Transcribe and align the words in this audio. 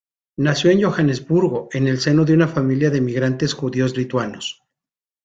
Nació 0.37 0.71
en 0.71 0.81
Johannesburgo 0.81 1.69
en 1.73 1.85
el 1.87 1.99
seno 1.99 2.25
de 2.25 2.33
una 2.33 2.47
familia 2.47 2.89
de 2.89 2.97
emigrantes 2.97 3.53
judíos 3.53 3.95
lituanos. 3.95 4.59